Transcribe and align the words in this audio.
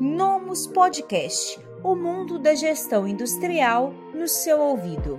Nomus 0.00 0.64
Podcast 0.68 1.58
o 1.82 1.96
mundo 1.96 2.38
da 2.38 2.54
gestão 2.54 3.06
industrial 3.06 3.92
no 4.14 4.28
seu 4.28 4.60
ouvido. 4.60 5.18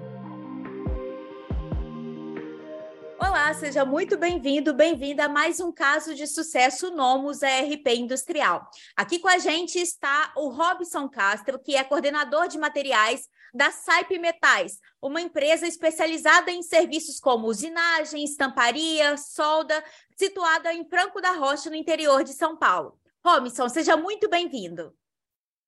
Olá, 3.19 3.53
seja 3.53 3.83
muito 3.83 4.17
bem-vindo, 4.17 4.73
bem-vinda 4.73 5.25
a 5.25 5.29
mais 5.29 5.59
um 5.59 5.69
caso 5.69 6.15
de 6.15 6.25
sucesso 6.25 6.91
Nomus 6.91 7.41
ERP 7.41 7.87
Industrial. 7.89 8.69
Aqui 8.95 9.19
com 9.19 9.27
a 9.27 9.37
gente 9.37 9.77
está 9.77 10.31
o 10.37 10.47
Robson 10.47 11.09
Castro, 11.09 11.59
que 11.59 11.75
é 11.75 11.83
coordenador 11.83 12.47
de 12.47 12.57
materiais 12.57 13.27
da 13.53 13.71
Saip 13.71 14.17
Metais, 14.17 14.79
uma 15.01 15.19
empresa 15.19 15.67
especializada 15.67 16.51
em 16.51 16.63
serviços 16.63 17.19
como 17.19 17.47
usinagem, 17.47 18.23
estamparia, 18.23 19.17
solda, 19.17 19.83
situada 20.15 20.73
em 20.73 20.87
Franco 20.87 21.19
da 21.19 21.31
Rocha, 21.31 21.69
no 21.69 21.75
interior 21.75 22.23
de 22.23 22.31
São 22.31 22.55
Paulo. 22.55 22.98
Robson, 23.25 23.67
seja 23.67 23.97
muito 23.97 24.29
bem-vindo. 24.29 24.93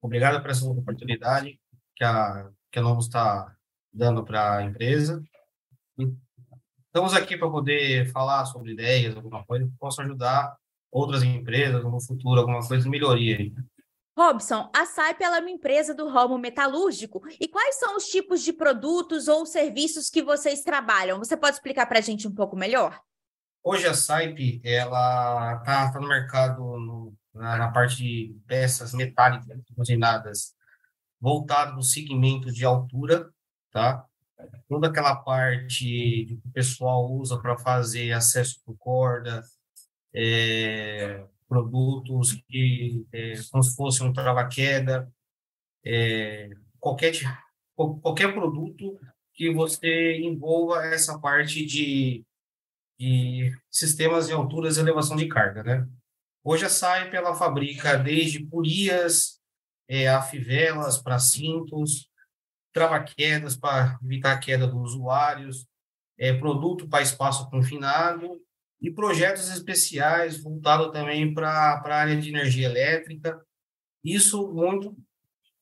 Obrigado 0.02 0.42
por 0.42 0.50
essa 0.50 0.66
oportunidade 0.66 1.60
que 1.96 2.04
a, 2.04 2.50
que 2.72 2.80
a 2.80 2.82
Novos 2.82 3.06
está 3.06 3.56
dando 3.94 4.24
para 4.24 4.58
a 4.58 4.64
empresa. 4.64 5.24
Estamos 6.88 7.14
aqui 7.14 7.38
para 7.38 7.50
poder 7.50 8.10
falar 8.12 8.46
sobre 8.46 8.72
ideias, 8.72 9.16
alguma 9.16 9.46
coisa 9.46 9.66
que 9.66 9.78
possa 9.78 10.02
ajudar 10.02 10.58
outras 10.92 11.24
empresas 11.24 11.84
no 11.84 12.02
futuro, 12.02 12.40
alguma 12.40 12.66
coisa 12.66 12.84
de 12.84 12.90
melhoria. 12.90 13.38
Aí. 13.38 13.54
Robson, 14.18 14.70
a 14.76 14.86
SAIP 14.86 15.24
é 15.24 15.30
uma 15.30 15.50
empresa 15.50 15.94
do 15.94 16.08
ramo 16.08 16.38
metalúrgico. 16.38 17.22
E 17.40 17.48
quais 17.48 17.76
são 17.76 17.96
os 17.96 18.08
tipos 18.08 18.42
de 18.42 18.52
produtos 18.52 19.28
ou 19.28 19.46
serviços 19.46 20.10
que 20.10 20.22
vocês 20.22 20.64
trabalham? 20.64 21.20
Você 21.20 21.38
pode 21.38 21.56
explicar 21.56 21.86
para 21.86 22.00
a 22.00 22.02
gente 22.02 22.28
um 22.28 22.36
pouco 22.36 22.56
melhor? 22.56 23.00
Hoje 23.64 23.88
a 23.88 23.94
SAIP 23.94 24.62
ela 24.64 25.60
está 25.60 25.92
tá 25.92 26.00
no 26.00 26.08
mercado 26.08 26.62
no, 26.62 27.14
na, 27.34 27.58
na 27.58 27.72
parte 27.72 27.98
de 27.98 28.36
peças 28.48 28.94
metálicas 28.94 29.62
cozinadas, 29.76 30.54
voltado 31.20 31.76
no 31.76 31.84
segmento 31.84 32.52
de 32.52 32.66
altura, 32.66 33.30
tá? 33.72 34.06
Toda 34.68 34.88
aquela 34.88 35.16
parte 35.16 35.86
que 35.86 36.42
o 36.46 36.52
pessoal 36.52 37.12
usa 37.12 37.40
para 37.40 37.58
fazer 37.58 38.12
acesso 38.12 38.60
por 38.66 38.76
corda, 38.78 39.44
é, 40.14 41.24
produtos 41.48 42.34
que, 42.48 43.06
é, 43.12 43.34
como 43.52 43.64
se 43.64 43.76
fosse 43.76 44.04
um 44.04 44.12
trava-queda, 44.12 45.12
é, 45.86 46.50
qualquer, 46.80 47.14
qualquer 47.76 48.34
produto 48.34 49.00
que 49.34 49.54
você 49.54 50.18
envolva 50.20 50.86
essa 50.86 51.20
parte 51.20 51.66
de, 51.66 52.26
de 53.00 53.56
sistemas 53.70 54.28
de 54.28 54.34
alturas 54.34 54.78
e 54.78 54.80
elevação 54.80 55.16
de 55.16 55.28
carga, 55.28 55.64
né? 55.64 55.88
Hoje 56.44 56.66
a 56.66 56.70
SAIP 56.70 57.16
ela 57.16 57.36
fabrica 57.36 57.98
desde 57.98 58.44
purias, 58.44 59.40
é, 59.88 60.08
a 60.08 60.22
fivelas 60.22 60.98
para 60.98 61.20
cintos, 61.20 62.10
trava-quedas 62.74 63.56
para 63.56 64.00
evitar 64.04 64.34
a 64.34 64.40
queda 64.40 64.68
dos 64.68 64.94
usuários, 64.94 65.68
é, 66.18 66.34
produto 66.34 66.88
para 66.90 67.04
espaço 67.04 67.48
confinado 67.50 68.42
e 68.82 68.90
projetos 68.90 69.50
especiais 69.50 70.42
voltados 70.42 70.92
também 70.92 71.32
para 71.32 71.50
a 71.52 71.96
área 71.96 72.20
de 72.20 72.30
energia 72.30 72.68
elétrica. 72.68 73.40
Isso 74.04 74.52
muito 74.52 74.98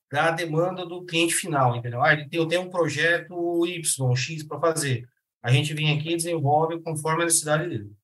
da 0.09 0.31
demanda 0.31 0.85
do 0.85 1.03
cliente 1.05 1.33
final, 1.33 1.75
entendeu? 1.75 2.01
Ah, 2.01 2.15
eu 2.31 2.47
tenho 2.47 2.61
um 2.61 2.69
projeto 2.69 3.65
Y, 3.65 4.15
X 4.15 4.43
para 4.43 4.59
fazer. 4.59 5.07
A 5.43 5.51
gente 5.51 5.73
vem 5.73 5.97
aqui 5.97 6.13
e 6.13 6.15
desenvolve 6.15 6.81
conforme 6.81 7.23
a 7.23 7.25
necessidade 7.25 7.67
dele. 7.67 7.98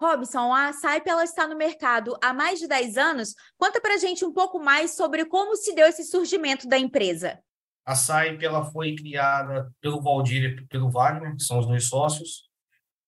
Robson, 0.00 0.52
a 0.52 0.72
Saip 0.72 1.08
ela 1.08 1.24
está 1.24 1.46
no 1.46 1.56
mercado 1.56 2.16
há 2.22 2.32
mais 2.32 2.60
de 2.60 2.68
10 2.68 2.96
anos. 2.96 3.34
Conta 3.56 3.80
para 3.80 3.94
a 3.94 3.98
gente 3.98 4.24
um 4.24 4.32
pouco 4.32 4.60
mais 4.60 4.94
sobre 4.94 5.24
como 5.24 5.56
se 5.56 5.74
deu 5.74 5.86
esse 5.86 6.04
surgimento 6.04 6.68
da 6.68 6.78
empresa. 6.78 7.38
A 7.84 7.94
Saip 7.94 8.44
ela 8.44 8.64
foi 8.64 8.94
criada 8.94 9.72
pelo 9.80 10.00
Valdir 10.00 10.44
e 10.44 10.66
pelo 10.66 10.90
Wagner, 10.90 11.34
que 11.34 11.42
são 11.42 11.58
os 11.58 11.66
dois 11.66 11.88
sócios. 11.88 12.48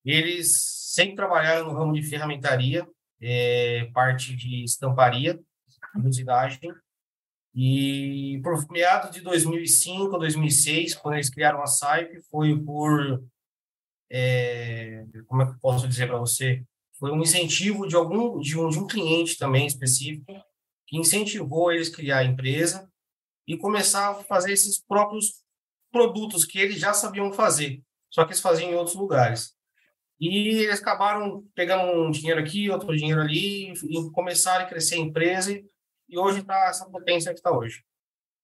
Eles 0.04 0.56
sempre 0.92 1.16
trabalharam 1.16 1.66
no 1.66 1.78
ramo 1.78 1.92
de 1.92 2.02
ferramentaria, 2.02 2.88
é, 3.20 3.88
parte 3.92 4.34
de 4.34 4.64
estamparia, 4.64 5.38
usinagem. 6.04 6.72
E 7.54 8.40
por 8.42 8.66
meados 8.70 9.10
de 9.10 9.20
2005, 9.20 10.18
2006, 10.18 10.94
quando 10.96 11.14
eles 11.14 11.30
criaram 11.30 11.62
a 11.62 11.66
Saip, 11.66 12.20
foi 12.30 12.58
por 12.58 13.22
é, 14.10 15.04
como 15.28 15.42
é 15.42 15.46
que 15.46 15.52
eu 15.52 15.58
posso 15.60 15.86
dizer 15.86 16.08
para 16.08 16.18
você? 16.18 16.64
Foi 17.00 17.10
um 17.10 17.22
incentivo 17.22 17.88
de 17.88 17.96
algum 17.96 18.38
de 18.38 18.58
um, 18.58 18.68
de 18.68 18.78
um 18.78 18.86
cliente 18.86 19.38
também 19.38 19.66
específico 19.66 20.26
que 20.86 20.98
incentivou 20.98 21.72
eles 21.72 21.88
a 21.88 21.96
criar 21.96 22.18
a 22.18 22.24
empresa 22.24 22.86
e 23.48 23.56
começar 23.56 24.10
a 24.10 24.14
fazer 24.22 24.52
esses 24.52 24.78
próprios 24.78 25.42
produtos 25.90 26.44
que 26.44 26.58
eles 26.58 26.78
já 26.78 26.92
sabiam 26.92 27.32
fazer, 27.32 27.82
só 28.10 28.24
que 28.24 28.32
eles 28.32 28.40
faziam 28.40 28.70
em 28.70 28.74
outros 28.74 28.94
lugares. 28.94 29.52
E 30.20 30.64
eles 30.64 30.80
acabaram 30.80 31.42
pegando 31.54 32.02
um 32.02 32.10
dinheiro 32.10 32.38
aqui, 32.38 32.68
outro 32.68 32.94
dinheiro 32.94 33.20
ali, 33.22 33.72
e 33.72 34.10
começaram 34.12 34.66
a 34.66 34.68
crescer 34.68 34.96
a 34.96 34.98
empresa, 34.98 35.52
e 36.08 36.18
hoje 36.18 36.40
está 36.40 36.68
essa 36.68 36.88
potência 36.88 37.32
que 37.32 37.38
está 37.38 37.50
hoje. 37.50 37.82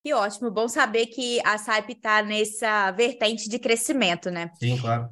Que 0.02 0.14
ótimo, 0.14 0.50
bom 0.50 0.68
saber 0.68 1.06
que 1.06 1.40
a 1.44 1.58
SAIP 1.58 1.92
está 1.92 2.22
nessa 2.22 2.90
vertente 2.92 3.48
de 3.48 3.58
crescimento, 3.58 4.30
né? 4.30 4.50
Sim, 4.58 4.78
claro. 4.78 5.10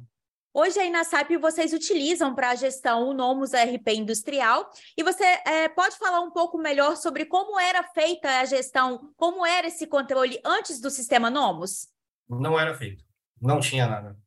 Hoje 0.57 0.79
aí 0.79 0.89
na 0.89 1.03
SAP 1.03 1.31
vocês 1.31 1.73
utilizam 1.73 2.33
para 2.33 2.51
a 2.51 2.55
gestão 2.55 3.09
o 3.09 3.13
Nomus 3.13 3.51
RP 3.51 3.89
Industrial 3.89 4.71
e 4.97 5.03
você 5.03 5.25
é, 5.45 5.67
pode 5.67 5.97
falar 5.97 6.21
um 6.21 6.31
pouco 6.31 6.57
melhor 6.57 6.95
sobre 6.95 7.25
como 7.25 7.59
era 7.59 7.83
feita 7.83 8.39
a 8.39 8.45
gestão, 8.45 9.11
como 9.17 9.45
era 9.45 9.67
esse 9.67 9.85
controle 9.85 10.39
antes 10.45 10.79
do 10.79 10.89
sistema 10.89 11.29
Nomus? 11.29 11.89
Não 12.29 12.57
era 12.57 12.73
feito, 12.73 13.03
não 13.41 13.59
tinha 13.59 13.85
nada. 13.85 14.17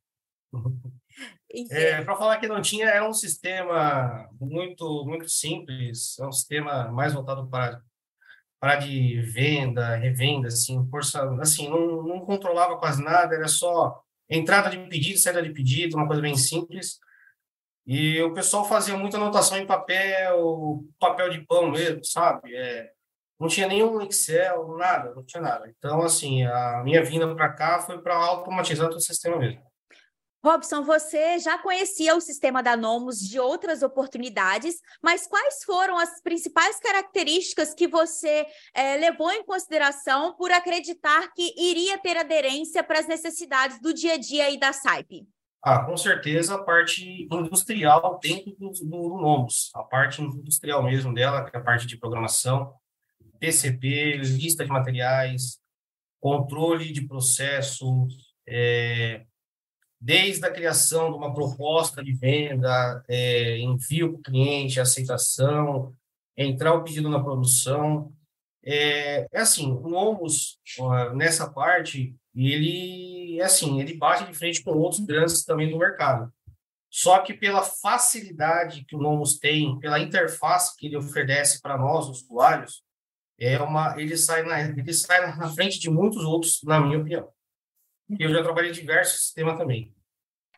É, 1.70 2.04
para 2.04 2.14
falar 2.14 2.36
que 2.36 2.46
não 2.46 2.60
tinha, 2.60 2.90
era 2.90 3.08
um 3.08 3.14
sistema 3.14 4.28
muito 4.38 5.06
muito 5.06 5.30
simples, 5.30 6.18
é 6.18 6.26
um 6.26 6.32
sistema 6.32 6.92
mais 6.92 7.14
voltado 7.14 7.48
para 7.48 7.82
para 8.60 8.76
de 8.76 9.18
venda, 9.22 9.96
revenda, 9.96 10.48
assim, 10.48 10.86
força, 10.90 11.26
assim, 11.40 11.70
não, 11.70 12.02
não 12.02 12.20
controlava 12.20 12.76
quase 12.76 13.02
nada, 13.02 13.34
era 13.34 13.48
só 13.48 14.04
entrada 14.28 14.70
de 14.70 14.78
pedido, 14.88 15.18
saída 15.18 15.42
de 15.42 15.50
pedido, 15.52 15.96
uma 15.96 16.06
coisa 16.06 16.22
bem 16.22 16.36
simples. 16.36 16.98
E 17.86 18.20
o 18.22 18.34
pessoal 18.34 18.64
fazia 18.66 18.96
muita 18.96 19.16
anotação 19.16 19.56
em 19.58 19.66
papel, 19.66 20.84
papel 20.98 21.30
de 21.30 21.40
pão 21.46 21.70
mesmo, 21.70 22.04
sabe? 22.04 22.54
É, 22.54 22.90
não 23.40 23.48
tinha 23.48 23.66
nenhum 23.66 24.02
Excel, 24.02 24.76
nada, 24.76 25.14
não 25.14 25.24
tinha 25.24 25.42
nada. 25.42 25.72
Então, 25.78 26.02
assim, 26.02 26.42
a 26.42 26.82
minha 26.84 27.02
vinda 27.02 27.34
para 27.34 27.52
cá 27.52 27.78
foi 27.80 28.02
para 28.02 28.14
automatizar 28.14 28.88
todo 28.88 28.98
o 28.98 29.02
sistema 29.02 29.38
mesmo. 29.38 29.62
Robson, 30.44 30.84
você 30.84 31.38
já 31.40 31.58
conhecia 31.58 32.14
o 32.14 32.20
sistema 32.20 32.62
da 32.62 32.76
Nomos 32.76 33.18
de 33.18 33.40
outras 33.40 33.82
oportunidades, 33.82 34.80
mas 35.02 35.26
quais 35.26 35.64
foram 35.64 35.98
as 35.98 36.22
principais 36.22 36.78
características 36.78 37.74
que 37.74 37.88
você 37.88 38.46
é, 38.72 38.96
levou 38.96 39.30
em 39.32 39.44
consideração 39.44 40.34
por 40.36 40.52
acreditar 40.52 41.32
que 41.34 41.54
iria 41.56 41.98
ter 41.98 42.16
aderência 42.16 42.84
para 42.84 43.00
as 43.00 43.08
necessidades 43.08 43.80
do 43.80 43.92
dia 43.92 44.14
a 44.14 44.16
dia 44.18 44.44
aí 44.44 44.58
da 44.58 44.72
SAIP? 44.72 45.26
Ah, 45.60 45.84
com 45.84 45.96
certeza 45.96 46.54
a 46.54 46.62
parte 46.62 47.26
industrial 47.32 48.18
dentro 48.22 48.54
do, 48.56 48.70
do, 48.70 49.18
Nomos, 49.18 49.72
a 49.74 49.82
parte 49.82 50.22
industrial 50.22 50.84
mesmo 50.84 51.12
dela, 51.12 51.44
que 51.44 51.56
é 51.56 51.58
a 51.58 51.62
parte 51.62 51.84
de 51.84 51.98
programação, 51.98 52.72
PCP, 53.40 54.18
lista 54.18 54.64
de 54.64 54.70
materiais, 54.70 55.58
controle 56.20 56.92
de 56.92 57.06
processo, 57.06 58.06
é, 58.46 59.26
desde 60.00 60.44
a 60.46 60.50
criação 60.50 61.10
de 61.10 61.16
uma 61.16 61.34
proposta 61.34 62.02
de 62.02 62.12
venda, 62.12 63.02
é, 63.08 63.58
envio 63.58 64.12
para 64.12 64.18
o 64.18 64.22
cliente, 64.22 64.80
aceitação, 64.80 65.94
entrar 66.36 66.74
o 66.74 66.84
pedido 66.84 67.08
na 67.08 67.22
produção. 67.22 68.12
É, 68.64 69.26
é 69.32 69.40
assim, 69.40 69.70
o 69.70 69.92
Omos, 69.92 70.58
nessa 71.14 71.50
parte, 71.50 72.14
ele, 72.34 73.38
é 73.40 73.44
assim, 73.44 73.80
ele 73.80 73.94
bate 73.94 74.24
de 74.24 74.34
frente 74.34 74.62
com 74.62 74.70
outros 74.70 75.00
grandes 75.04 75.44
também 75.44 75.70
do 75.70 75.78
mercado. 75.78 76.32
Só 76.90 77.18
que 77.18 77.34
pela 77.34 77.62
facilidade 77.62 78.84
que 78.84 78.96
o 78.96 79.00
Nomos 79.00 79.38
tem, 79.38 79.78
pela 79.78 80.00
interface 80.00 80.76
que 80.76 80.86
ele 80.86 80.96
oferece 80.96 81.60
para 81.60 81.76
nós, 81.76 82.08
usuários, 82.08 82.82
é 83.38 83.58
uma, 83.60 84.00
ele 84.00 84.16
sai 84.16 84.42
na, 84.42 84.60
ele 84.60 84.92
sai 84.92 85.36
na 85.36 85.48
frente 85.50 85.78
de 85.78 85.90
muitos 85.90 86.24
outros, 86.24 86.60
na 86.64 86.80
minha 86.80 86.98
opinião. 86.98 87.28
Eu 88.18 88.32
já 88.32 88.42
trabalhei 88.42 88.70
em 88.70 88.74
diversos 88.74 89.22
sistemas 89.22 89.58
também. 89.58 89.94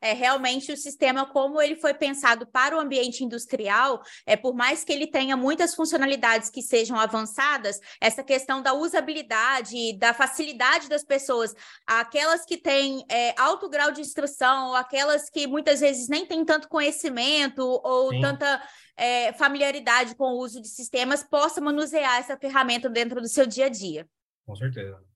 é, 0.01 0.13
realmente 0.13 0.73
o 0.73 0.77
sistema, 0.77 1.27
como 1.27 1.61
ele 1.61 1.77
foi 1.77 1.93
pensado 1.93 2.47
para 2.47 2.77
o 2.77 2.81
ambiente 2.81 3.23
industrial, 3.23 4.03
é 4.25 4.35
por 4.35 4.55
mais 4.55 4.83
que 4.83 4.93
ele 4.93 5.07
tenha 5.07 5.37
muitas 5.37 5.75
funcionalidades 5.75 6.49
que 6.49 6.63
sejam 6.63 6.99
avançadas, 6.99 7.79
essa 8.01 8.23
questão 8.25 8.63
da 8.63 8.73
usabilidade, 8.73 9.97
da 9.99 10.15
facilidade 10.15 10.89
das 10.89 11.05
pessoas, 11.05 11.55
aquelas 11.87 12.45
que 12.45 12.57
têm 12.57 13.05
é, 13.11 13.39
alto 13.39 13.69
grau 13.69 13.93
de 13.93 14.01
instrução, 14.01 14.69
ou 14.69 14.75
aquelas 14.75 15.29
que 15.29 15.47
muitas 15.47 15.81
vezes 15.81 16.09
nem 16.09 16.25
têm 16.25 16.45
tanto 16.45 16.69
conhecimento 16.69 17.63
ou 17.63 18.11
Sim. 18.11 18.21
tanta 18.23 18.63
é, 18.97 19.33
familiaridade 19.35 20.15
com 20.15 20.33
o 20.33 20.39
uso 20.39 20.63
de 20.63 20.69
sistemas, 20.69 21.23
possa 21.23 21.61
manusear 21.61 22.19
essa 22.19 22.39
ferramenta 22.39 22.89
dentro 22.89 23.21
do 23.21 23.29
seu 23.29 23.47
dia 23.47 23.67
a 23.67 23.69
dia. 23.69 24.09
Com 24.47 24.57
certeza. 24.57 25.10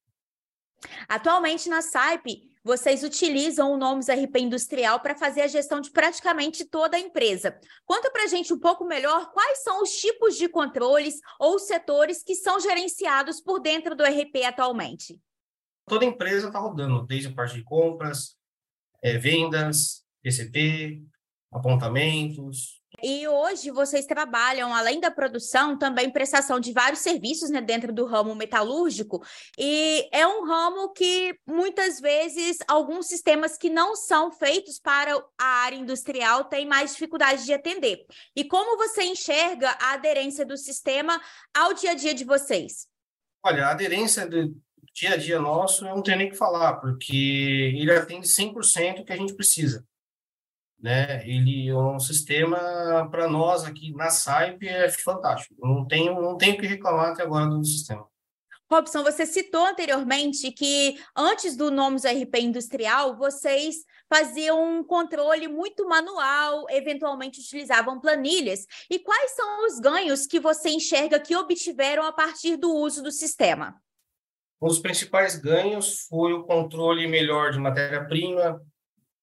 Atualmente 1.08 1.68
na 1.68 1.82
SAIP, 1.82 2.50
vocês 2.64 3.02
utilizam 3.04 3.72
o 3.72 3.76
Nomes 3.76 4.08
RP 4.08 4.36
Industrial 4.38 4.98
para 5.00 5.14
fazer 5.14 5.42
a 5.42 5.46
gestão 5.46 5.80
de 5.80 5.90
praticamente 5.90 6.64
toda 6.64 6.96
a 6.96 7.00
empresa. 7.00 7.58
Conta 7.84 8.10
para 8.10 8.24
a 8.24 8.26
gente 8.26 8.54
um 8.54 8.58
pouco 8.58 8.86
melhor 8.86 9.32
quais 9.32 9.62
são 9.62 9.82
os 9.82 9.90
tipos 9.90 10.36
de 10.36 10.48
controles 10.48 11.20
ou 11.38 11.58
setores 11.58 12.22
que 12.22 12.34
são 12.34 12.58
gerenciados 12.58 13.40
por 13.40 13.60
dentro 13.60 13.94
do 13.94 14.02
RP 14.02 14.44
atualmente. 14.46 15.20
Toda 15.86 16.06
empresa 16.06 16.46
está 16.46 16.58
rodando, 16.58 17.06
desde 17.06 17.28
a 17.28 17.34
parte 17.34 17.54
de 17.54 17.62
compras, 17.62 18.36
é, 19.02 19.18
vendas, 19.18 20.02
PCP, 20.22 21.02
apontamentos, 21.52 22.82
e 23.04 23.28
hoje 23.28 23.70
vocês 23.70 24.06
trabalham, 24.06 24.74
além 24.74 24.98
da 24.98 25.10
produção, 25.10 25.76
também 25.76 26.08
prestação 26.08 26.58
de 26.58 26.72
vários 26.72 27.00
serviços 27.00 27.50
né, 27.50 27.60
dentro 27.60 27.92
do 27.92 28.06
ramo 28.06 28.34
metalúrgico. 28.34 29.22
E 29.58 30.08
é 30.10 30.26
um 30.26 30.46
ramo 30.46 30.90
que 30.90 31.38
muitas 31.46 32.00
vezes 32.00 32.56
alguns 32.66 33.06
sistemas 33.06 33.58
que 33.58 33.68
não 33.68 33.94
são 33.94 34.32
feitos 34.32 34.78
para 34.78 35.22
a 35.38 35.44
área 35.44 35.76
industrial 35.76 36.44
têm 36.44 36.64
mais 36.64 36.92
dificuldade 36.92 37.44
de 37.44 37.52
atender. 37.52 38.06
E 38.34 38.42
como 38.42 38.78
você 38.78 39.02
enxerga 39.02 39.76
a 39.82 39.92
aderência 39.92 40.46
do 40.46 40.56
sistema 40.56 41.20
ao 41.54 41.74
dia 41.74 41.90
a 41.90 41.94
dia 41.94 42.14
de 42.14 42.24
vocês? 42.24 42.88
Olha, 43.44 43.66
a 43.66 43.72
aderência 43.72 44.26
do 44.26 44.56
dia 44.94 45.12
a 45.12 45.16
dia 45.18 45.38
nosso 45.38 45.84
eu 45.84 45.94
não 45.94 46.02
tenho 46.02 46.16
nem 46.16 46.30
que 46.30 46.36
falar, 46.36 46.76
porque 46.76 47.74
ele 47.76 47.92
atende 47.92 48.26
100% 48.26 49.02
o 49.02 49.04
que 49.04 49.12
a 49.12 49.16
gente 49.16 49.34
precisa 49.34 49.84
né? 50.84 51.26
Ele 51.26 51.70
é 51.70 51.74
um 51.74 51.98
sistema 51.98 53.08
para 53.10 53.26
nós 53.26 53.64
aqui 53.64 53.90
na 53.94 54.10
SAIP 54.10 54.68
é 54.68 54.90
fantástico. 54.90 55.54
Não 55.58 55.86
tenho 55.88 56.20
não 56.20 56.36
tenho 56.36 56.58
que 56.58 56.66
reclamar 56.66 57.12
até 57.12 57.22
agora 57.22 57.46
do 57.46 57.64
sistema. 57.64 58.06
Robson, 58.70 59.02
você 59.02 59.24
citou 59.24 59.64
anteriormente 59.64 60.50
que 60.52 60.98
antes 61.16 61.56
do 61.56 61.70
Nomes 61.70 62.04
RP 62.04 62.38
Industrial, 62.40 63.16
vocês 63.16 63.76
faziam 64.12 64.78
um 64.78 64.84
controle 64.84 65.48
muito 65.48 65.88
manual, 65.88 66.66
eventualmente 66.68 67.40
utilizavam 67.40 67.98
planilhas. 67.98 68.66
E 68.90 68.98
quais 68.98 69.30
são 69.30 69.66
os 69.66 69.80
ganhos 69.80 70.26
que 70.26 70.38
você 70.38 70.68
enxerga 70.68 71.18
que 71.18 71.34
obtiveram 71.34 72.04
a 72.04 72.12
partir 72.12 72.56
do 72.56 72.74
uso 72.74 73.02
do 73.02 73.10
sistema? 73.10 73.74
Um 74.60 74.68
dos 74.68 74.80
principais 74.80 75.36
ganhos 75.36 76.00
foi 76.08 76.34
o 76.34 76.44
controle 76.44 77.06
melhor 77.06 77.52
de 77.52 77.58
matéria-prima, 77.58 78.60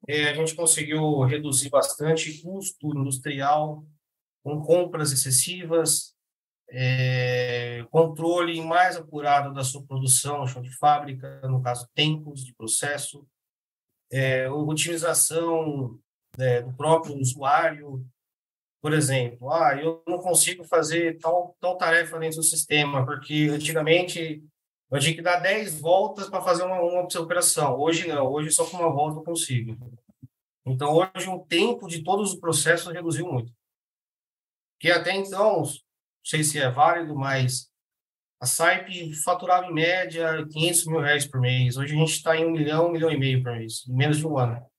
é, 0.07 0.29
a 0.29 0.33
gente 0.33 0.55
conseguiu 0.55 1.21
reduzir 1.21 1.69
bastante 1.69 2.41
custo 2.41 2.97
industrial 2.97 3.85
com 4.43 4.61
compras 4.61 5.11
excessivas, 5.11 6.15
é, 6.69 7.85
controle 7.91 8.59
mais 8.61 8.95
apurado 8.95 9.53
da 9.53 9.63
sua 9.63 9.83
produção, 9.83 10.47
chão 10.47 10.61
de 10.61 10.75
fábrica, 10.77 11.41
no 11.47 11.61
caso, 11.61 11.87
tempos 11.93 12.43
de 12.45 12.53
processo, 12.55 13.27
é, 14.11 14.49
utilização 14.49 15.99
é, 16.39 16.61
do 16.61 16.73
próprio 16.73 17.15
usuário, 17.17 18.05
por 18.81 18.93
exemplo, 18.93 19.51
ah, 19.51 19.79
eu 19.79 20.01
não 20.07 20.17
consigo 20.17 20.63
fazer 20.63 21.19
tal, 21.19 21.55
tal 21.59 21.77
tarefa 21.77 22.17
dentro 22.17 22.37
do 22.37 22.43
sistema, 22.43 23.05
porque 23.05 23.49
antigamente 23.51 24.43
eu 24.91 24.99
tinha 24.99 25.15
que 25.15 25.21
dar 25.21 25.39
10 25.39 25.79
voltas 25.79 26.29
para 26.29 26.41
fazer 26.41 26.63
uma, 26.63 26.81
uma 26.81 27.01
operação. 27.01 27.79
Hoje 27.79 28.07
não, 28.07 28.27
hoje 28.27 28.51
só 28.51 28.65
com 28.65 28.77
uma 28.77 28.91
volta 28.91 29.19
eu 29.19 29.23
consigo. 29.23 29.77
Então, 30.65 30.93
hoje 30.93 31.27
o 31.29 31.39
tempo 31.39 31.87
de 31.87 32.03
todos 32.03 32.33
os 32.33 32.39
processos 32.39 32.91
reduziu 32.93 33.25
muito. 33.25 33.51
Que 34.79 34.91
até 34.91 35.15
então, 35.15 35.61
não 35.61 35.65
sei 36.23 36.43
se 36.43 36.59
é 36.59 36.69
válido, 36.69 37.15
mas 37.15 37.71
a 38.39 38.45
SAIP 38.45 39.13
faturava 39.23 39.67
em 39.67 39.73
média 39.73 40.45
500 40.47 40.85
mil 40.87 40.99
reais 40.99 41.25
por 41.25 41.39
mês. 41.39 41.77
Hoje 41.77 41.95
a 41.95 41.97
gente 41.97 42.13
está 42.13 42.35
em 42.35 42.45
um 42.45 42.51
milhão, 42.51 42.87
um 42.87 42.91
milhão 42.91 43.11
e 43.11 43.17
meio 43.17 43.41
por 43.41 43.53
mês, 43.53 43.87
em 43.87 43.95
menos 43.95 44.17
de 44.17 44.27
um 44.27 44.37
ano 44.37 44.70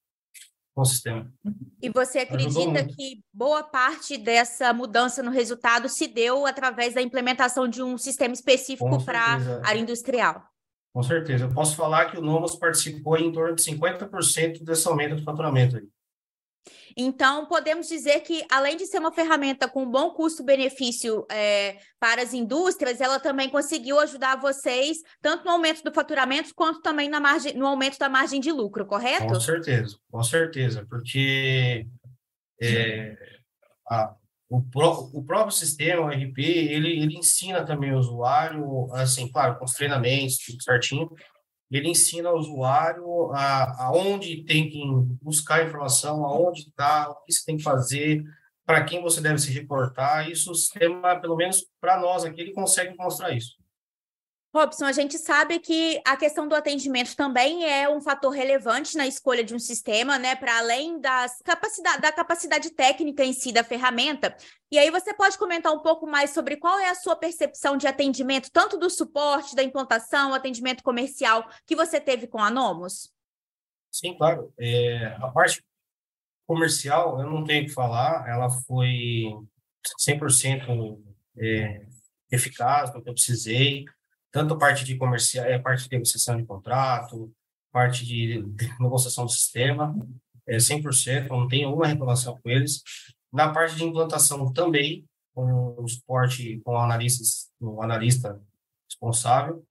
com 0.74 0.82
o 0.82 0.84
sistema. 0.84 1.30
E 1.80 1.88
você 1.90 2.20
acredita 2.20 2.84
que 2.84 3.22
boa 3.32 3.62
parte 3.62 4.16
dessa 4.16 4.72
mudança 4.72 5.22
no 5.22 5.30
resultado 5.30 5.88
se 5.88 6.06
deu 6.06 6.46
através 6.46 6.94
da 6.94 7.02
implementação 7.02 7.68
de 7.68 7.82
um 7.82 7.98
sistema 7.98 8.32
específico 8.32 9.04
para 9.04 9.20
a 9.20 9.68
área 9.68 9.80
industrial? 9.80 10.44
Com 10.92 11.02
certeza. 11.02 11.44
Eu 11.44 11.52
posso 11.52 11.74
falar 11.74 12.10
que 12.10 12.18
o 12.18 12.22
Nomos 12.22 12.54
participou 12.54 13.16
em 13.16 13.32
torno 13.32 13.54
de 13.54 13.62
50% 13.62 14.62
desse 14.62 14.86
aumento 14.86 15.16
do 15.16 15.24
faturamento. 15.24 15.76
Aí. 15.76 15.88
Então, 16.96 17.46
podemos 17.46 17.88
dizer 17.88 18.20
que, 18.20 18.44
além 18.50 18.76
de 18.76 18.86
ser 18.86 18.98
uma 18.98 19.12
ferramenta 19.12 19.68
com 19.68 19.88
bom 19.88 20.10
custo-benefício 20.10 21.26
é, 21.30 21.78
para 21.98 22.22
as 22.22 22.32
indústrias, 22.32 23.00
ela 23.00 23.18
também 23.18 23.48
conseguiu 23.48 23.98
ajudar 24.00 24.40
vocês, 24.40 24.98
tanto 25.20 25.44
no 25.44 25.52
aumento 25.52 25.82
do 25.82 25.92
faturamento, 25.92 26.54
quanto 26.54 26.80
também 26.80 27.08
na 27.08 27.20
margem, 27.20 27.54
no 27.54 27.66
aumento 27.66 27.98
da 27.98 28.08
margem 28.08 28.40
de 28.40 28.52
lucro, 28.52 28.86
correto? 28.86 29.26
Com 29.26 29.40
certeza, 29.40 29.96
com 30.10 30.22
certeza, 30.22 30.86
porque 30.88 31.86
é, 32.60 33.16
a, 33.88 34.14
o, 34.48 34.62
pró 34.62 35.10
o 35.12 35.24
próprio 35.24 35.56
sistema, 35.56 36.02
o 36.02 36.08
RP, 36.08 36.38
ele, 36.38 37.00
ele 37.00 37.16
ensina 37.16 37.64
também 37.64 37.92
o 37.92 37.98
usuário, 37.98 38.92
assim, 38.92 39.30
claro, 39.30 39.58
com 39.58 39.64
os 39.64 39.72
treinamentos, 39.72 40.36
tudo 40.38 40.62
certinho, 40.62 41.10
ele 41.76 41.88
ensina 41.88 42.30
o 42.30 42.38
usuário 42.38 43.32
a, 43.32 43.86
aonde 43.86 44.44
tem 44.44 44.68
que 44.68 44.82
buscar 45.22 45.66
informação, 45.66 46.24
aonde 46.24 46.62
está, 46.62 47.08
o 47.10 47.24
que 47.24 47.32
você 47.32 47.44
tem 47.44 47.56
que 47.56 47.62
fazer, 47.62 48.22
para 48.66 48.84
quem 48.84 49.02
você 49.02 49.20
deve 49.20 49.38
se 49.38 49.52
reportar. 49.52 50.28
Isso 50.30 50.50
o 50.50 50.54
sistema, 50.54 51.16
pelo 51.20 51.36
menos 51.36 51.64
para 51.80 52.00
nós 52.00 52.24
aqui, 52.24 52.40
ele 52.40 52.52
consegue 52.52 52.96
mostrar 52.96 53.32
isso. 53.32 53.61
Robson, 54.54 54.84
a 54.84 54.92
gente 54.92 55.16
sabe 55.16 55.58
que 55.58 55.98
a 56.06 56.14
questão 56.14 56.46
do 56.46 56.54
atendimento 56.54 57.16
também 57.16 57.64
é 57.64 57.88
um 57.88 58.02
fator 58.02 58.30
relevante 58.30 58.98
na 58.98 59.06
escolha 59.06 59.42
de 59.42 59.54
um 59.54 59.58
sistema, 59.58 60.18
né? 60.18 60.36
Para 60.36 60.58
além 60.58 61.00
das 61.00 61.40
capacidade, 61.42 62.02
da 62.02 62.12
capacidade 62.12 62.70
técnica 62.70 63.24
em 63.24 63.32
si 63.32 63.50
da 63.50 63.64
ferramenta. 63.64 64.36
E 64.70 64.78
aí 64.78 64.90
você 64.90 65.14
pode 65.14 65.38
comentar 65.38 65.72
um 65.72 65.80
pouco 65.80 66.06
mais 66.06 66.34
sobre 66.34 66.58
qual 66.58 66.78
é 66.78 66.90
a 66.90 66.94
sua 66.94 67.16
percepção 67.16 67.78
de 67.78 67.86
atendimento, 67.86 68.50
tanto 68.52 68.76
do 68.76 68.90
suporte, 68.90 69.56
da 69.56 69.62
implantação, 69.62 70.34
atendimento 70.34 70.82
comercial 70.82 71.48
que 71.66 71.74
você 71.74 71.98
teve 71.98 72.26
com 72.26 72.38
a 72.38 72.50
Nomos? 72.50 73.10
Sim, 73.90 74.14
claro. 74.18 74.52
É, 74.60 75.16
a 75.18 75.28
parte 75.28 75.64
comercial, 76.46 77.18
eu 77.18 77.30
não 77.30 77.42
tenho 77.42 77.64
que 77.64 77.72
falar, 77.72 78.28
ela 78.28 78.50
foi 78.50 79.34
100% 79.98 81.02
é, 81.38 81.86
eficaz 82.30 82.92
no 82.92 83.02
que 83.02 83.08
eu 83.08 83.14
precisei 83.14 83.86
tanto 84.32 84.58
parte 84.58 84.84
de 84.84 84.96
comercial, 84.96 85.44
é, 85.44 85.58
parte 85.58 85.84
de 85.84 85.90
negociação 85.92 86.36
de 86.36 86.44
contrato, 86.44 87.30
parte 87.70 88.04
de, 88.04 88.42
negociação 88.80 89.26
do 89.26 89.30
sistema, 89.30 89.94
é 90.46 90.56
100%, 90.56 91.28
não 91.28 91.46
tenho 91.46 91.72
uma 91.72 91.86
reclamação 91.86 92.38
com 92.42 92.50
eles. 92.50 92.82
Na 93.32 93.52
parte 93.52 93.76
de 93.76 93.84
implantação 93.84 94.52
também, 94.52 95.04
com 95.34 95.74
o 95.78 95.88
suporte 95.88 96.60
com 96.64 96.72
o 96.72 96.78
analista, 96.78 97.22
o 97.60 97.82
analista 97.82 98.40
responsável, 98.90 99.64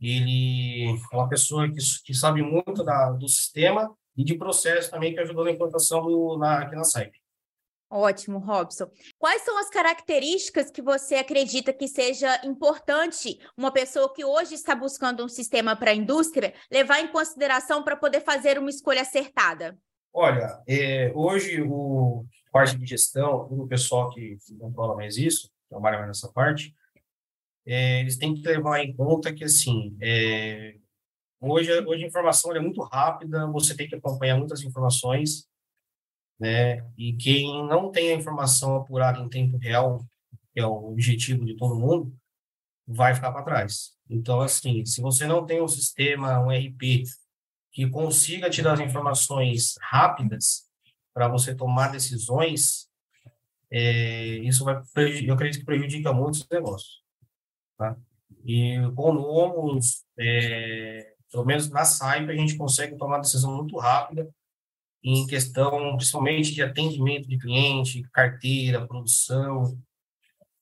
ele 0.00 0.98
é 1.12 1.16
uma 1.16 1.28
pessoa 1.28 1.68
que, 1.70 1.78
que 2.04 2.14
sabe 2.14 2.42
muito 2.42 2.82
da, 2.84 3.10
do 3.10 3.28
sistema 3.28 3.94
e 4.16 4.24
de 4.24 4.34
processo 4.36 4.90
também, 4.90 5.14
que 5.14 5.20
ajudou 5.20 5.44
na 5.44 5.50
implantação 5.50 6.02
do, 6.02 6.36
na, 6.38 6.60
aqui 6.60 6.74
na 6.74 6.84
SAIP. 6.84 7.21
Ótimo, 7.94 8.38
Robson. 8.38 8.90
Quais 9.18 9.42
são 9.42 9.58
as 9.58 9.68
características 9.68 10.70
que 10.70 10.80
você 10.80 11.16
acredita 11.16 11.74
que 11.74 11.86
seja 11.86 12.40
importante 12.42 13.38
uma 13.54 13.70
pessoa 13.70 14.10
que 14.14 14.24
hoje 14.24 14.54
está 14.54 14.74
buscando 14.74 15.22
um 15.22 15.28
sistema 15.28 15.76
para 15.76 15.90
a 15.90 15.94
indústria 15.94 16.54
levar 16.70 17.00
em 17.00 17.12
consideração 17.12 17.84
para 17.84 17.94
poder 17.94 18.22
fazer 18.22 18.58
uma 18.58 18.70
escolha 18.70 19.02
acertada? 19.02 19.76
Olha, 20.10 20.58
é, 20.66 21.12
hoje 21.14 21.60
o 21.60 22.24
parte 22.50 22.78
de 22.78 22.86
gestão, 22.86 23.46
o 23.50 23.66
pessoal 23.66 24.08
que 24.08 24.38
controla 24.58 24.96
mais 24.96 25.18
isso, 25.18 25.50
trabalha 25.68 25.98
mais 25.98 26.08
nessa 26.08 26.32
parte, 26.32 26.74
é, 27.66 28.00
eles 28.00 28.16
têm 28.16 28.32
que 28.34 28.48
levar 28.48 28.82
em 28.82 28.96
conta 28.96 29.34
que 29.34 29.44
assim, 29.44 29.94
é, 30.00 30.76
hoje, 31.38 31.70
hoje 31.86 32.04
a 32.04 32.08
informação 32.08 32.56
é 32.56 32.60
muito 32.60 32.80
rápida, 32.84 33.46
você 33.48 33.76
tem 33.76 33.86
que 33.86 33.96
acompanhar 33.96 34.38
muitas 34.38 34.62
informações 34.62 35.46
né? 36.42 36.84
E 36.98 37.12
quem 37.12 37.64
não 37.68 37.92
tem 37.92 38.10
a 38.10 38.16
informação 38.16 38.74
apurada 38.74 39.20
em 39.20 39.28
tempo 39.28 39.56
real, 39.58 40.04
que 40.52 40.58
é 40.58 40.66
o 40.66 40.90
objetivo 40.90 41.44
de 41.44 41.54
todo 41.56 41.78
mundo, 41.78 42.12
vai 42.84 43.14
ficar 43.14 43.30
para 43.30 43.44
trás. 43.44 43.92
Então, 44.10 44.40
assim, 44.40 44.84
se 44.84 45.00
você 45.00 45.24
não 45.24 45.46
tem 45.46 45.62
um 45.62 45.68
sistema, 45.68 46.40
um 46.40 46.50
RP 46.50 47.04
que 47.70 47.88
consiga 47.88 48.50
te 48.50 48.60
dar 48.60 48.72
as 48.72 48.80
informações 48.80 49.74
rápidas 49.80 50.68
para 51.14 51.28
você 51.28 51.54
tomar 51.54 51.92
decisões, 51.92 52.88
é, 53.70 54.38
isso 54.38 54.64
vai, 54.64 54.82
eu 55.24 55.34
acredito 55.34 55.60
que 55.60 55.64
prejudica 55.64 56.12
muito 56.12 56.34
os 56.34 56.48
negócios. 56.50 57.04
Tá? 57.78 57.96
E 58.44 58.78
com 58.96 59.12
Nomos, 59.12 60.04
é, 60.18 61.14
pelo 61.30 61.46
menos 61.46 61.70
na 61.70 61.84
SAIP, 61.84 62.32
a 62.32 62.34
gente 62.34 62.56
consegue 62.56 62.96
tomar 62.96 63.18
decisão 63.18 63.56
muito 63.56 63.78
rápida 63.78 64.28
em 65.04 65.26
questão, 65.26 65.96
principalmente, 65.96 66.52
de 66.52 66.62
atendimento 66.62 67.28
de 67.28 67.38
cliente, 67.38 68.02
carteira, 68.12 68.86
produção, 68.86 69.76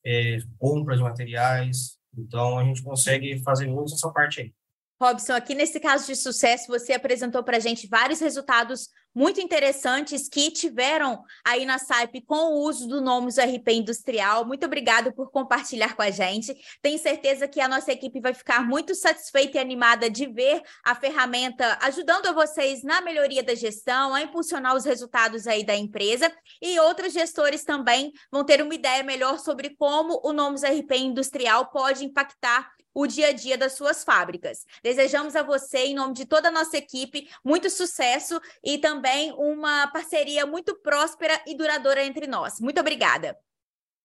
é, 0.04 0.38
compra 0.59 0.97
de 0.97 1.02
materiais. 1.02 1.99
Então, 2.16 2.59
a 2.59 2.64
gente 2.64 2.82
consegue 2.82 3.42
fazer 3.42 3.66
muito 3.66 3.94
essa 3.94 4.11
parte 4.11 4.40
aí. 4.40 4.54
Robson, 5.00 5.32
aqui 5.32 5.54
nesse 5.54 5.80
caso 5.80 6.06
de 6.06 6.14
sucesso, 6.14 6.66
você 6.68 6.92
apresentou 6.92 7.42
para 7.42 7.56
a 7.56 7.61
gente 7.61 7.87
vários 7.87 8.20
resultados 8.20 8.88
muito 9.14 9.40
interessantes 9.40 10.29
que 10.29 10.50
tiveram 10.50 11.23
aí 11.45 11.64
na 11.64 11.79
SAIP 11.79 12.23
com 12.23 12.55
o 12.55 12.61
uso 12.62 12.87
do 12.87 13.00
Nomus 13.00 13.38
RP 13.38 13.69
Industrial. 13.73 14.45
Muito 14.45 14.67
obrigado 14.67 15.12
por 15.12 15.31
compartilhar 15.31 15.95
com 15.95 16.02
a 16.02 16.11
gente. 16.11 16.55
Tenho 16.81 16.99
certeza 16.99 17.49
que 17.49 17.61
a 17.61 17.69
nossa 17.69 17.93
equipe 17.93 18.21
vai 18.21 18.35
ficar 18.35 18.67
muito 18.67 18.95
satisfeita 18.95 19.59
e 19.59 19.61
animada 19.61 20.09
de 20.09 20.26
ver 20.26 20.62
a 20.85 20.95
ferramenta 20.95 21.79
ajudando 21.83 22.35
vocês 22.35 22.83
na 22.83 23.00
melhoria 23.00 23.43
da 23.43 23.55
gestão, 23.55 24.14
a 24.14 24.23
impulsionar 24.23 24.75
os 24.76 24.85
resultados 24.85 25.47
aí 25.47 25.64
da 25.64 25.75
empresa. 25.76 26.33
E 26.62 26.79
outros 26.81 27.12
gestores 27.12 27.64
também 27.64 28.12
vão 28.31 28.45
ter 28.45 28.62
uma 28.62 28.75
ideia 28.75 29.02
melhor 29.02 29.38
sobre 29.38 29.71
como 29.76 30.21
o 30.25 30.33
Nomus 30.33 30.62
RP 30.62 30.93
Industrial 30.97 31.67
pode 31.71 32.05
impactar 32.05 32.71
o 32.95 33.07
dia 33.07 33.29
a 33.29 33.33
dia 33.33 33.57
das 33.57 33.75
suas 33.75 34.05
fábricas. 34.05 34.64
Desejamos 34.83 35.37
a 35.37 35.43
você, 35.43 35.87
em 35.87 35.95
nome 35.95 36.14
de 36.14 36.25
toda 36.25 36.49
a 36.49 36.52
nossa 36.52 36.76
equipe, 36.76 37.29
muito 37.45 37.71
sucesso 37.71 38.40
e 38.64 38.79
também 39.00 39.33
uma 39.38 39.87
parceria 39.87 40.45
muito 40.45 40.75
próspera 40.75 41.40
e 41.47 41.57
duradoura 41.57 42.04
entre 42.04 42.26
nós. 42.26 42.61
Muito 42.61 42.78
obrigada. 42.78 43.35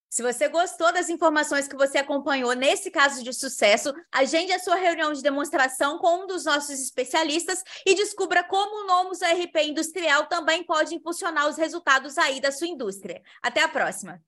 Se 0.10 0.24
você 0.24 0.48
gostou 0.48 0.94
das 0.94 1.10
informações 1.10 1.68
que 1.68 1.76
você 1.76 1.98
acompanhou 1.98 2.54
nesse 2.54 2.90
caso 2.90 3.22
de 3.22 3.34
sucesso, 3.34 3.94
agende 4.10 4.54
a 4.54 4.60
sua 4.60 4.76
reunião 4.76 5.12
de 5.12 5.22
demonstração 5.22 5.98
com 5.98 6.24
um 6.24 6.28
dos 6.28 6.46
nossos 6.46 6.80
especialistas 6.80 7.62
e 7.86 7.94
descubra 7.94 8.42
como 8.42 8.84
o 8.84 8.88
Nomus 8.88 9.20
RP 9.20 9.68
Industrial 9.68 10.26
também 10.28 10.64
pode 10.64 10.96
impulsionar 10.96 11.50
os 11.50 11.58
resultados 11.58 12.18
aí 12.18 12.40
da 12.40 12.52
sua 12.54 12.68
indústria. 12.68 13.22
Até 13.44 13.62
a 13.62 13.68
próxima! 13.68 14.22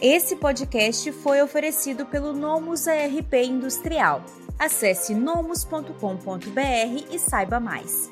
Esse 0.00 0.34
podcast 0.34 1.12
foi 1.12 1.40
oferecido 1.40 2.06
pelo 2.06 2.32
Nomus 2.32 2.88
ARP 2.88 3.34
Industrial. 3.34 4.24
Acesse 4.58 5.14
nomus.com.br 5.14 5.92
e 7.10 7.18
saiba 7.18 7.60
mais. 7.60 8.10